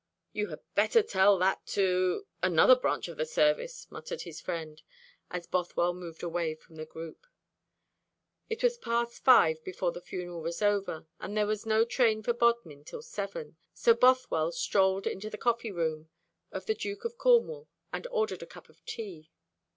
"You 0.33 0.47
had 0.47 0.61
better 0.73 1.03
tell 1.03 1.37
that 1.37 1.63
to 1.77 2.25
another 2.41 2.75
branch 2.75 3.07
of 3.07 3.17
the 3.17 3.25
service," 3.27 3.85
muttered 3.91 4.21
his 4.23 4.41
friend, 4.41 4.81
as 5.29 5.45
Bothwell 5.45 5.93
moved 5.93 6.23
away 6.23 6.55
from 6.55 6.77
the 6.77 6.87
group. 6.87 7.27
It 8.49 8.63
was 8.63 8.79
past 8.79 9.23
five 9.23 9.63
before 9.63 9.91
the 9.91 10.01
funeral 10.01 10.41
was 10.41 10.59
over, 10.63 11.05
and 11.19 11.37
there 11.37 11.45
was 11.45 11.67
no 11.67 11.85
train 11.85 12.23
for 12.23 12.33
Bodmin 12.33 12.83
till 12.83 13.03
seven; 13.03 13.57
so 13.75 13.93
Bothwell 13.93 14.51
strolled 14.51 15.05
into 15.05 15.29
the 15.29 15.37
coffee 15.37 15.71
room 15.71 16.09
of 16.51 16.65
the 16.65 16.73
Duke 16.73 17.05
of 17.05 17.19
Cornwall 17.19 17.67
and 17.93 18.07
ordered 18.09 18.41
a 18.41 18.47
cup 18.47 18.69
of 18.69 18.83
tea. 18.87 19.29